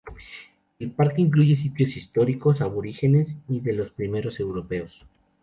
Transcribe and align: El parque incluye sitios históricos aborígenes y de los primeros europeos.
El 0.79 0.89
parque 0.89 1.21
incluye 1.21 1.53
sitios 1.55 1.95
históricos 1.95 2.61
aborígenes 2.61 3.35
y 3.47 3.59
de 3.59 3.73
los 3.73 3.91
primeros 3.91 4.39
europeos. 4.39 5.05